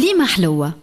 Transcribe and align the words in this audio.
كليمة 0.00 0.26
حلوة. 0.26 0.74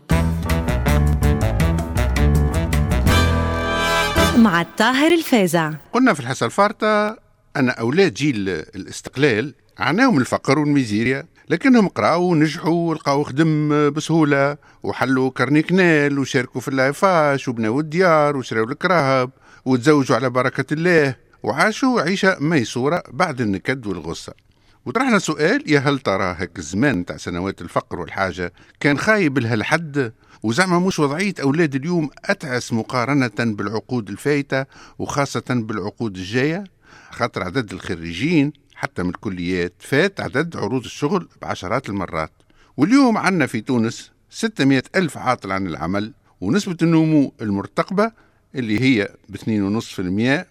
مع 4.37 4.61
الطاهر 4.61 5.11
الفازع 5.11 5.73
قلنا 5.93 6.13
في 6.13 6.19
الحصة 6.19 6.45
الفارطة 6.45 7.17
أن 7.57 7.69
أولاد 7.69 8.13
جيل 8.13 8.49
الاستقلال 8.49 9.53
عاناهم 9.77 10.17
الفقر 10.17 10.59
والميزيريا 10.59 11.25
لكنهم 11.49 11.87
قرأوا 11.87 12.31
ونجحوا 12.31 12.89
ولقاو 12.89 13.23
خدم 13.23 13.69
بسهولة 13.89 14.57
وحلوا 14.83 15.29
كارنيكنال 15.29 16.19
وشاركوا 16.19 16.61
في 16.61 16.67
اللايفاش 16.67 17.47
وبناوا 17.47 17.81
الديار 17.81 18.37
وشراوا 18.37 18.67
الكراهب 18.67 19.29
وتزوجوا 19.65 20.15
على 20.15 20.29
بركة 20.29 20.73
الله 20.73 21.15
وعاشوا 21.43 22.01
عيشة 22.01 22.37
ميسورة 22.39 23.03
بعد 23.11 23.41
النكد 23.41 23.87
والغصة. 23.87 24.46
وطرحنا 24.87 25.19
سؤال 25.19 25.71
يا 25.71 25.79
هل 25.79 25.99
ترى 25.99 26.35
هيك 26.37 26.59
الزمان 26.59 27.05
تاع 27.05 27.17
سنوات 27.17 27.61
الفقر 27.61 27.99
والحاجة 27.99 28.53
كان 28.79 28.97
خايب 28.97 29.39
لهالحد؟ 29.39 30.13
وزعما 30.43 30.79
مش 30.79 30.99
وضعية 30.99 31.33
أولاد 31.41 31.75
اليوم 31.75 32.09
أتعس 32.25 32.73
مقارنة 32.73 33.31
بالعقود 33.39 34.09
الفايتة 34.09 34.65
وخاصة 34.99 35.43
بالعقود 35.49 36.17
الجاية؟ 36.17 36.63
خاطر 37.11 37.43
عدد 37.43 37.73
الخريجين 37.73 38.53
حتى 38.75 39.03
من 39.03 39.09
الكليات 39.09 39.73
فات 39.79 40.21
عدد 40.21 40.57
عروض 40.57 40.83
الشغل 40.85 41.27
بعشرات 41.41 41.89
المرات. 41.89 42.31
واليوم 42.77 43.17
عندنا 43.17 43.45
في 43.45 43.61
تونس 43.61 44.11
600 44.29 44.83
ألف 44.95 45.17
عاطل 45.17 45.51
عن 45.51 45.67
العمل 45.67 46.13
ونسبة 46.41 46.77
النمو 46.81 47.33
المرتقبة 47.41 48.11
اللي 48.57 48.81
هي 48.81 49.09
ب 49.29 49.35
2.5% 49.35 49.43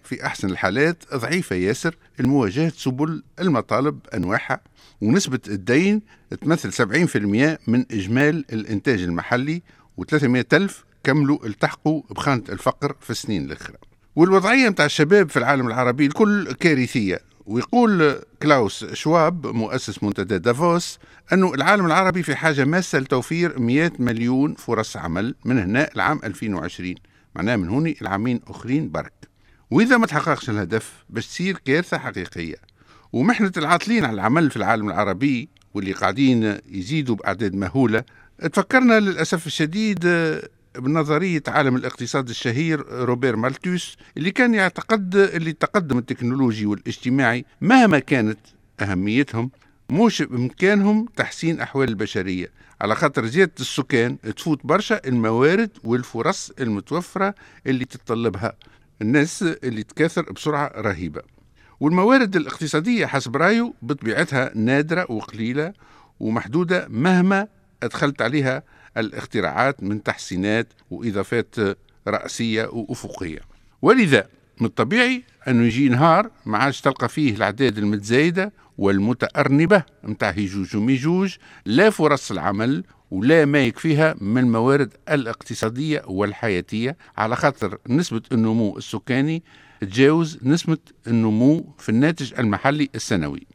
في 0.07 0.25
أحسن 0.25 0.49
الحالات 0.49 1.03
ضعيفة 1.15 1.55
ياسر 1.55 1.95
لمواجهة 2.19 2.71
سبل 2.77 3.23
المطالب 3.39 3.99
أنواعها. 4.13 4.59
ونسبة 5.01 5.39
الدين 5.47 6.01
تمثل 6.41 6.73
70% 6.73 7.69
من 7.69 7.85
إجمال 7.91 8.45
الإنتاج 8.53 9.01
المحلي 9.01 9.61
و300 10.01 10.43
ألف 10.53 10.85
كملوا 11.03 11.45
التحقوا 11.45 12.01
بخانة 12.09 12.43
الفقر 12.49 12.95
في 13.01 13.09
السنين 13.09 13.45
الأخرى 13.45 13.77
والوضعية 14.15 14.69
متاع 14.69 14.85
الشباب 14.85 15.29
في 15.29 15.37
العالم 15.37 15.67
العربي 15.67 16.05
الكل 16.05 16.53
كارثية. 16.53 17.19
ويقول 17.45 18.19
كلاوس 18.43 18.85
شواب 18.85 19.47
مؤسس 19.47 20.03
منتدى 20.03 20.37
دافوس 20.37 20.99
أنه 21.33 21.53
العالم 21.53 21.85
العربي 21.85 22.23
في 22.23 22.35
حاجة 22.35 22.65
ماسة 22.65 22.99
لتوفير 22.99 23.59
100 23.59 23.91
مليون 23.99 24.55
فرص 24.55 24.97
عمل 24.97 25.35
من 25.45 25.59
هنا 25.59 25.89
العام 25.95 26.19
2020 26.23 26.95
معناه 27.37 27.55
من 27.55 27.69
هوني 27.69 27.97
العامين 28.01 28.41
أخرين 28.47 28.91
برك. 28.91 29.13
وإذا 29.71 29.97
ما 29.97 30.07
تحققش 30.07 30.49
الهدف 30.49 31.05
باش 31.09 31.27
تصير 31.27 31.57
كارثة 31.65 31.97
حقيقية. 31.97 32.55
ومحنة 33.13 33.51
العاطلين 33.57 34.05
على 34.05 34.13
العمل 34.13 34.51
في 34.51 34.57
العالم 34.57 34.87
العربي 34.89 35.49
واللي 35.73 35.91
قاعدين 35.91 36.57
يزيدوا 36.71 37.15
بأعداد 37.15 37.55
مهولة 37.55 38.03
تفكرنا 38.53 38.99
للأسف 38.99 39.47
الشديد 39.47 39.99
بنظرية 40.75 41.43
عالم 41.47 41.75
الاقتصاد 41.75 42.29
الشهير 42.29 42.85
روبير 42.91 43.35
مالتوس 43.35 43.97
اللي 44.17 44.31
كان 44.31 44.53
يعتقد 44.53 45.15
اللي 45.15 45.49
التقدم 45.49 45.97
التكنولوجي 45.97 46.65
والاجتماعي 46.65 47.45
مهما 47.61 47.99
كانت 47.99 48.39
أهميتهم 48.81 49.51
مش 49.89 50.21
بإمكانهم 50.21 51.05
تحسين 51.15 51.59
أحوال 51.59 51.89
البشرية. 51.89 52.51
على 52.81 52.95
خاطر 52.95 53.25
زيادة 53.25 53.51
السكان 53.59 54.17
تفوت 54.21 54.59
برشا 54.63 55.01
الموارد 55.07 55.69
والفرص 55.83 56.51
المتوفرة 56.59 57.35
اللي 57.67 57.85
تتطلبها. 57.85 58.53
الناس 59.01 59.43
اللي 59.43 59.83
تكاثر 59.83 60.31
بسرعة 60.31 60.71
رهيبة. 60.75 61.21
والموارد 61.79 62.35
الاقتصادية 62.35 63.05
حسب 63.05 63.37
رأيه 63.37 63.73
بطبيعتها 63.81 64.51
نادرة 64.55 65.11
وقليلة 65.11 65.73
ومحدودة 66.19 66.87
مهما 66.89 67.47
أدخلت 67.83 68.21
عليها 68.21 68.63
الاختراعات 68.97 69.83
من 69.83 70.03
تحسينات 70.03 70.67
وإضافات 70.91 71.55
رأسية 72.07 72.65
وأفقية. 72.65 73.39
ولذا 73.81 74.27
من 74.59 74.67
الطبيعي 74.67 75.23
أنه 75.47 75.63
يجي 75.65 75.89
نهار 75.89 76.29
ما 76.45 76.57
عادش 76.57 76.81
تلقى 76.81 77.09
فيه 77.09 77.35
الأعداد 77.35 77.77
المتزايدة 77.77 78.53
والمتأرنبة 78.77 79.83
متاع 80.03 80.29
هيجوج 80.29 80.75
وميجوج 80.75 81.35
لا 81.65 81.89
فرص 81.89 82.31
العمل 82.31 82.83
ولا 83.11 83.45
ما 83.45 83.59
يكفيها 83.59 84.15
من 84.21 84.37
الموارد 84.37 84.93
الاقتصادية 85.09 86.03
والحياتية 86.07 86.97
على 87.17 87.35
خاطر 87.35 87.77
نسبة 87.89 88.21
النمو 88.31 88.77
السكاني 88.77 89.43
تجاوز 89.81 90.39
نسبة 90.43 90.77
النمو 91.07 91.73
في 91.79 91.89
الناتج 91.89 92.33
المحلي 92.39 92.89
السنوي. 92.95 93.47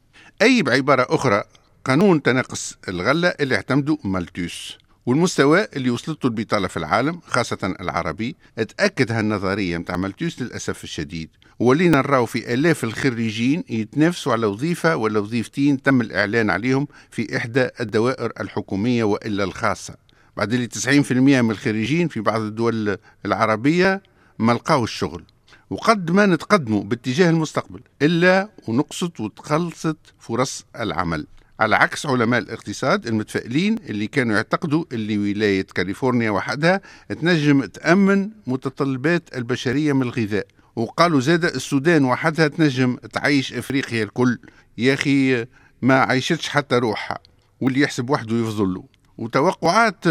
أي 0.42 0.62
بعبارة 0.62 1.06
أخرى 1.10 1.42
قانون 1.84 2.22
تناقص 2.22 2.76
الغلة 2.88 3.28
اللي 3.28 3.54
اعتمدوا 3.54 3.96
مالتوس 4.04 4.78
والمستوى 5.06 5.66
اللي 5.76 5.90
وصلته 5.90 6.26
البطالة 6.26 6.68
في 6.68 6.76
العالم 6.76 7.20
خاصة 7.26 7.76
العربي 7.80 8.36
أتأكد 8.58 9.12
هالنظرية 9.12 9.78
متاع 9.78 9.96
مالتوس 9.96 10.42
للأسف 10.42 10.84
الشديد. 10.84 11.30
ولينا 11.58 11.98
نراو 11.98 12.26
في 12.26 12.54
آلاف 12.54 12.84
الخريجين 12.84 13.64
يتنافسوا 13.68 14.32
على 14.32 14.46
وظيفة 14.46 14.96
ولا 14.96 15.20
وظيفتين 15.20 15.82
تم 15.82 16.00
الإعلان 16.00 16.50
عليهم 16.50 16.88
في 17.10 17.36
إحدى 17.36 17.68
الدوائر 17.80 18.32
الحكومية 18.40 19.04
وإلا 19.04 19.44
الخاصة. 19.44 19.94
بعد 20.36 20.52
اللي 20.52 20.66
90% 20.66 21.12
من 21.12 21.50
الخريجين 21.50 22.08
في 22.08 22.20
بعض 22.20 22.40
الدول 22.40 22.98
العربية 23.26 24.02
ما 24.38 24.52
لقاو 24.52 24.84
الشغل 24.84 25.24
وقد 25.70 26.10
ما 26.10 26.26
نتقدموا 26.26 26.84
باتجاه 26.84 27.30
المستقبل 27.30 27.80
إلا 28.02 28.48
ونقصت 28.68 29.20
وتقلصت 29.20 29.96
فرص 30.18 30.64
العمل. 30.80 31.26
على 31.62 31.76
عكس 31.76 32.06
علماء 32.06 32.40
الاقتصاد 32.40 33.06
المتفائلين 33.06 33.78
اللي 33.88 34.06
كانوا 34.06 34.36
يعتقدوا 34.36 34.84
اللي 34.92 35.18
ولاية 35.18 35.66
كاليفورنيا 35.74 36.30
وحدها 36.30 36.80
تنجم 37.08 37.64
تأمن 37.64 38.30
متطلبات 38.46 39.36
البشرية 39.36 39.92
من 39.92 40.02
الغذاء. 40.02 40.46
وقالوا 40.76 41.20
زاد 41.20 41.44
السودان 41.44 42.04
وحدها 42.04 42.48
تنجم 42.48 42.96
تعيش 42.96 43.54
افريقيا 43.54 44.04
الكل. 44.04 44.38
يا 44.78 44.94
أخي 44.94 45.46
ما 45.82 46.00
عيشتش 46.00 46.48
حتى 46.48 46.76
روحها. 46.76 47.18
واللي 47.60 47.80
يحسب 47.80 48.10
وحده 48.10 48.36
يفضل 48.36 48.74
له. 48.74 48.84
وتوقعات 49.18 50.04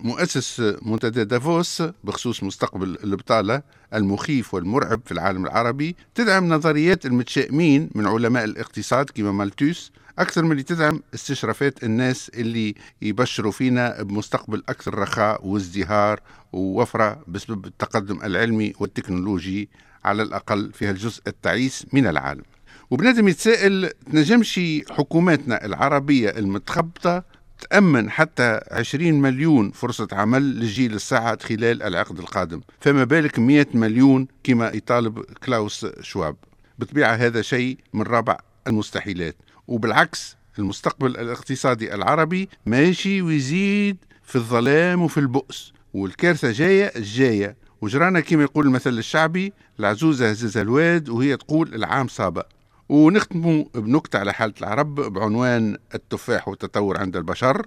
مؤسس 0.00 0.62
منتدى 0.82 1.24
دافوس 1.24 1.82
بخصوص 2.04 2.42
مستقبل 2.42 2.98
البطالة 3.04 3.62
المخيف 3.94 4.54
والمرعب 4.54 5.00
في 5.06 5.12
العالم 5.12 5.44
العربي 5.44 5.96
تدعم 6.14 6.48
نظريات 6.48 7.06
المتشائمين 7.06 7.90
من 7.94 8.06
علماء 8.06 8.44
الاقتصاد 8.44 9.10
كما 9.10 9.32
مالتوس 9.32 9.92
أكثر 10.18 10.44
من 10.44 10.52
اللي 10.52 10.62
تدعم 10.62 11.00
استشرافات 11.14 11.84
الناس 11.84 12.30
اللي 12.34 12.74
يبشروا 13.02 13.52
فينا 13.52 14.02
بمستقبل 14.02 14.62
أكثر 14.68 14.98
رخاء 14.98 15.46
وازدهار 15.46 16.20
ووفرة 16.52 17.22
بسبب 17.28 17.66
التقدم 17.66 18.22
العلمي 18.24 18.72
والتكنولوجي 18.80 19.68
على 20.04 20.22
الأقل 20.22 20.72
في 20.72 20.86
هالجزء 20.86 21.22
التعيس 21.26 21.86
من 21.92 22.06
العالم. 22.06 22.42
وبنادم 22.90 23.28
يتساءل 23.28 23.90
تنجمش 24.12 24.60
حكوماتنا 24.90 25.64
العربية 25.64 26.30
المتخبطة 26.30 27.24
تأمن 27.60 28.10
حتى 28.10 28.60
20 28.70 29.20
مليون 29.20 29.70
فرصة 29.70 30.08
عمل 30.12 30.42
للجيل 30.42 30.94
الصاعد 30.94 31.42
خلال 31.42 31.82
العقد 31.82 32.18
القادم. 32.18 32.60
فما 32.80 33.04
بالك 33.04 33.38
100 33.38 33.66
مليون 33.74 34.28
كما 34.44 34.68
يطالب 34.74 35.20
كلاوس 35.20 35.86
شواب. 36.00 36.36
بالطبيعة 36.78 37.14
هذا 37.14 37.42
شيء 37.42 37.78
من 37.92 38.02
رابع 38.02 38.38
المستحيلات. 38.66 39.36
وبالعكس 39.68 40.36
المستقبل 40.58 41.10
الاقتصادي 41.10 41.94
العربي 41.94 42.48
ماشي 42.66 43.22
ويزيد 43.22 43.96
في 44.22 44.36
الظلام 44.36 45.02
وفي 45.02 45.20
البؤس. 45.20 45.72
والكارثة 45.94 46.52
جاية 46.52 46.92
جاية 46.96 47.56
وجرانا 47.80 48.20
كما 48.20 48.42
يقول 48.42 48.66
المثل 48.66 48.90
الشعبي 48.90 49.52
العزوزة 49.80 50.30
هازها 50.30 50.62
الواد 50.62 51.08
وهي 51.08 51.36
تقول 51.36 51.74
العام 51.74 52.08
صابة 52.08 52.42
ونختم 52.88 53.64
بنكتة 53.74 54.18
على 54.18 54.32
حالة 54.32 54.54
العرب 54.60 54.94
بعنوان 54.94 55.76
التفاح 55.94 56.48
والتطور 56.48 56.98
عند 56.98 57.16
البشر. 57.16 57.66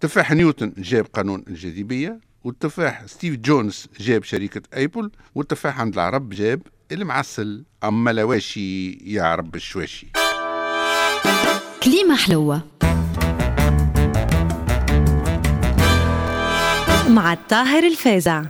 تفاح 0.00 0.32
نيوتن 0.32 0.72
جاب 0.78 1.06
قانون 1.12 1.44
الجاذبية 1.48 2.20
والتفاح 2.44 3.06
ستيف 3.06 3.36
جوبز 3.36 3.86
جاب 4.00 4.24
شركة 4.24 4.62
Apple 4.76 5.10
والتفاح 5.34 5.80
عند 5.80 5.94
العرب 5.94 6.30
جاب 6.30 6.62
المعسل. 6.92 7.64
أما 7.84 8.10
لواشي 8.10 8.90
يا 8.90 9.34
رب 9.34 9.54
الشواشي. 9.54 10.06
كليمة 11.82 12.16
حلوة. 12.16 12.62
مع 17.08 17.32
الطاهر 17.32 17.86
الفازع. 17.86 18.44